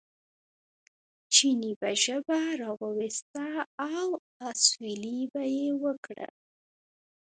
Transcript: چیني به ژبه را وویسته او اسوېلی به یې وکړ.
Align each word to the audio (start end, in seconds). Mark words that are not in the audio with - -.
چیني 1.33 1.71
به 1.79 1.89
ژبه 2.03 2.39
را 2.59 2.71
وویسته 2.81 3.47
او 3.95 4.05
اسوېلی 4.49 5.21
به 5.33 5.43
یې 5.55 5.67
وکړ. 5.83 6.17